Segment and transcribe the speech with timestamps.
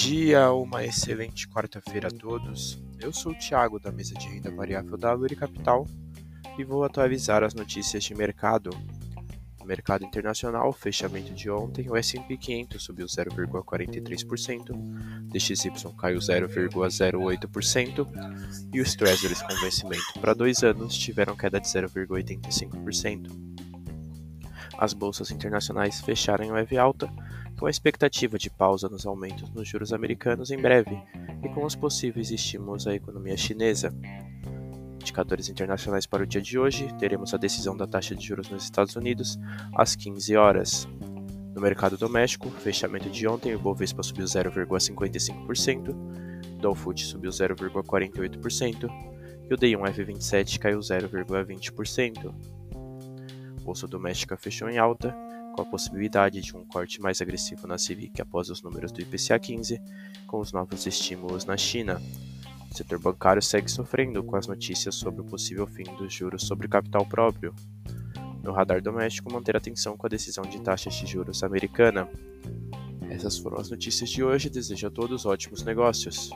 [0.00, 2.82] dia, uma excelente quarta-feira a todos.
[2.98, 5.86] Eu sou o Thiago da mesa de renda variável da Luri Capital
[6.58, 8.70] e vou atualizar as notícias de mercado.
[9.58, 14.72] No mercado internacional, fechamento de ontem, o S&P 500 subiu 0,43%,
[15.28, 23.49] DXY caiu 0,08% e os Treasuries com vencimento para dois anos tiveram queda de 0,85%.
[24.80, 27.06] As bolsas internacionais fecharam em leve alta,
[27.58, 30.98] com a expectativa de pausa nos aumentos nos juros americanos em breve
[31.44, 33.94] e com os possíveis estímulos à economia chinesa.
[34.94, 38.64] Indicadores internacionais para o dia de hoje: teremos a decisão da taxa de juros nos
[38.64, 39.38] Estados Unidos
[39.76, 40.88] às 15 horas.
[41.54, 48.88] No mercado doméstico, fechamento de ontem, o Bovespa subiu 0,55%, o Dow Food subiu 0,48%
[49.50, 52.59] e o D1F27 caiu 0,20%.
[53.70, 55.16] Bolsa doméstica fechou em alta,
[55.54, 59.38] com a possibilidade de um corte mais agressivo na Selic após os números do IPCA
[59.38, 59.80] 15,
[60.26, 62.02] com os novos estímulos na China.
[62.68, 66.66] O setor bancário segue sofrendo com as notícias sobre o possível fim dos juros sobre
[66.66, 67.54] capital próprio.
[68.42, 72.08] No radar doméstico, manter atenção com a decisão de taxas de juros americana.
[73.08, 74.50] Essas foram as notícias de hoje.
[74.50, 76.28] Desejo a todos ótimos negócios.